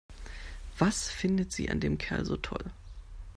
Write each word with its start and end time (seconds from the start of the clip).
Was 0.79 1.09
findet 1.11 1.51
sie 1.51 1.69
an 1.69 1.79
dem 1.79 1.99
Kerl 1.99 2.25
so 2.25 2.35
toll? 2.35 2.65